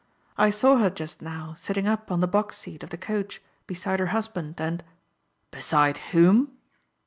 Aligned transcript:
I 0.35 0.49
saw 0.49 0.77
her 0.77 0.89
just 0.89 1.21
now 1.21 1.53
sitting 1.55 1.85
up 1.87 2.11
on 2.11 2.21
the 2.21 2.27
box 2.27 2.57
seat 2.57 2.81
of 2.81 2.89
the 2.89 2.97
coach 2.97 3.39
beside 3.67 3.99
her 3.99 4.07
husband, 4.07 4.55
and 4.59 4.83
*' 5.17 5.51
"Beside 5.51 5.99
whom?'' 6.09 6.49